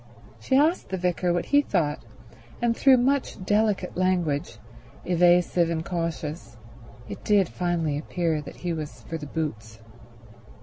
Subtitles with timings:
[0.39, 2.03] She asked the vicar what he thought,
[2.59, 4.57] and through much delicate language,
[5.05, 6.57] evasive and cautious,
[7.07, 9.77] it did finally appear that he was for the boots.